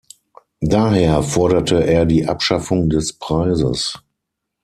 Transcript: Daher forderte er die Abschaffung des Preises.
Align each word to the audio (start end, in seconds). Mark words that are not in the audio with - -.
Daher 0.65 1.21
forderte 1.21 1.83
er 1.85 2.07
die 2.07 2.25
Abschaffung 2.27 2.89
des 2.89 3.13
Preises. 3.19 3.99